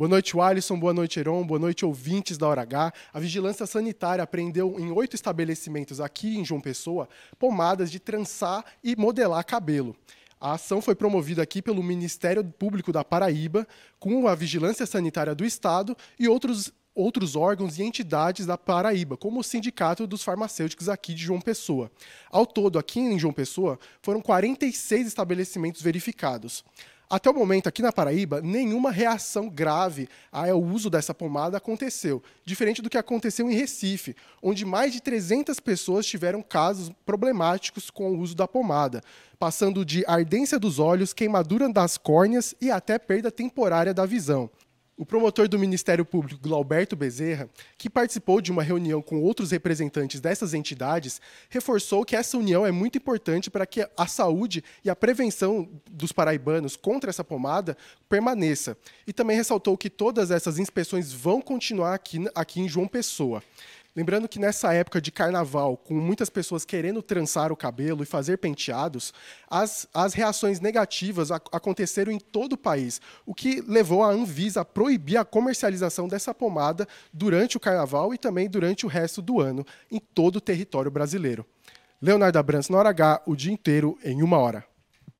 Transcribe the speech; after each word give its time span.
Boa 0.00 0.08
noite, 0.08 0.40
Alisson. 0.40 0.80
Boa 0.80 0.94
noite, 0.94 1.20
Heron. 1.20 1.46
Boa 1.46 1.60
noite, 1.60 1.84
ouvintes 1.84 2.38
da 2.38 2.48
Hora 2.48 2.62
H. 2.62 2.90
A 3.12 3.20
Vigilância 3.20 3.66
Sanitária 3.66 4.24
apreendeu 4.24 4.80
em 4.80 4.90
oito 4.90 5.14
estabelecimentos 5.14 6.00
aqui 6.00 6.38
em 6.38 6.42
João 6.42 6.58
Pessoa 6.58 7.06
pomadas 7.38 7.90
de 7.90 8.00
trançar 8.00 8.64
e 8.82 8.96
modelar 8.96 9.44
cabelo. 9.44 9.94
A 10.40 10.52
ação 10.52 10.80
foi 10.80 10.94
promovida 10.94 11.42
aqui 11.42 11.60
pelo 11.60 11.82
Ministério 11.82 12.42
Público 12.42 12.90
da 12.90 13.04
Paraíba, 13.04 13.68
com 13.98 14.26
a 14.26 14.34
Vigilância 14.34 14.86
Sanitária 14.86 15.34
do 15.34 15.44
Estado 15.44 15.94
e 16.18 16.26
outros 16.26 16.72
outros 16.94 17.36
órgãos 17.36 17.78
e 17.78 17.82
entidades 17.82 18.46
da 18.46 18.56
Paraíba, 18.56 19.18
como 19.18 19.40
o 19.40 19.44
Sindicato 19.44 20.06
dos 20.06 20.22
Farmacêuticos 20.22 20.88
aqui 20.88 21.12
de 21.12 21.22
João 21.22 21.40
Pessoa. 21.40 21.90
Ao 22.30 22.46
todo, 22.46 22.78
aqui 22.78 22.98
em 22.98 23.18
João 23.18 23.34
Pessoa, 23.34 23.78
foram 24.02 24.20
46 24.20 25.06
estabelecimentos 25.06 25.82
verificados. 25.82 26.64
Até 27.10 27.28
o 27.28 27.34
momento, 27.34 27.68
aqui 27.68 27.82
na 27.82 27.90
Paraíba, 27.90 28.40
nenhuma 28.40 28.92
reação 28.92 29.48
grave 29.48 30.08
ao 30.30 30.62
uso 30.62 30.88
dessa 30.88 31.12
pomada 31.12 31.56
aconteceu, 31.56 32.22
diferente 32.44 32.80
do 32.80 32.88
que 32.88 32.96
aconteceu 32.96 33.50
em 33.50 33.54
Recife, 33.54 34.14
onde 34.40 34.64
mais 34.64 34.92
de 34.92 35.02
300 35.02 35.58
pessoas 35.58 36.06
tiveram 36.06 36.40
casos 36.40 36.92
problemáticos 37.04 37.90
com 37.90 38.12
o 38.12 38.18
uso 38.20 38.36
da 38.36 38.46
pomada, 38.46 39.02
passando 39.40 39.84
de 39.84 40.04
ardência 40.06 40.56
dos 40.56 40.78
olhos, 40.78 41.12
queimadura 41.12 41.68
das 41.68 41.98
córneas 41.98 42.54
e 42.60 42.70
até 42.70 42.96
perda 42.96 43.28
temporária 43.28 43.92
da 43.92 44.06
visão. 44.06 44.48
O 45.00 45.06
promotor 45.06 45.48
do 45.48 45.58
Ministério 45.58 46.04
Público, 46.04 46.38
Glauberto 46.46 46.94
Bezerra, 46.94 47.48
que 47.78 47.88
participou 47.88 48.38
de 48.38 48.52
uma 48.52 48.62
reunião 48.62 49.00
com 49.00 49.18
outros 49.22 49.50
representantes 49.50 50.20
dessas 50.20 50.52
entidades, 50.52 51.22
reforçou 51.48 52.04
que 52.04 52.14
essa 52.14 52.36
união 52.36 52.66
é 52.66 52.70
muito 52.70 52.98
importante 52.98 53.48
para 53.48 53.64
que 53.64 53.88
a 53.96 54.06
saúde 54.06 54.62
e 54.84 54.90
a 54.90 54.94
prevenção 54.94 55.66
dos 55.90 56.12
paraibanos 56.12 56.76
contra 56.76 57.08
essa 57.08 57.24
pomada 57.24 57.78
permaneça. 58.10 58.76
E 59.06 59.12
também 59.14 59.38
ressaltou 59.38 59.74
que 59.78 59.88
todas 59.88 60.30
essas 60.30 60.58
inspeções 60.58 61.10
vão 61.10 61.40
continuar 61.40 61.94
aqui, 61.94 62.18
aqui 62.34 62.60
em 62.60 62.68
João 62.68 62.86
Pessoa. 62.86 63.42
Lembrando 63.94 64.28
que 64.28 64.38
nessa 64.38 64.72
época 64.72 65.00
de 65.00 65.10
carnaval, 65.10 65.76
com 65.76 65.94
muitas 65.94 66.30
pessoas 66.30 66.64
querendo 66.64 67.02
trançar 67.02 67.50
o 67.50 67.56
cabelo 67.56 68.04
e 68.04 68.06
fazer 68.06 68.38
penteados, 68.38 69.12
as, 69.48 69.88
as 69.92 70.14
reações 70.14 70.60
negativas 70.60 71.32
aconteceram 71.32 72.12
em 72.12 72.18
todo 72.18 72.52
o 72.52 72.58
país, 72.58 73.00
o 73.26 73.34
que 73.34 73.60
levou 73.66 74.04
a 74.04 74.10
Anvisa 74.10 74.60
a 74.60 74.64
proibir 74.64 75.16
a 75.16 75.24
comercialização 75.24 76.06
dessa 76.06 76.32
pomada 76.32 76.86
durante 77.12 77.56
o 77.56 77.60
carnaval 77.60 78.14
e 78.14 78.18
também 78.18 78.48
durante 78.48 78.86
o 78.86 78.88
resto 78.88 79.20
do 79.20 79.40
ano 79.40 79.66
em 79.90 79.98
todo 79.98 80.36
o 80.36 80.40
território 80.40 80.90
brasileiro. 80.90 81.44
Leonardo 82.00 82.38
Abrantes, 82.38 82.70
na 82.70 82.78
hora 82.78 82.90
H, 82.90 83.22
o 83.26 83.34
dia 83.34 83.52
inteiro 83.52 83.98
em 84.04 84.22
uma 84.22 84.38
hora. 84.38 84.69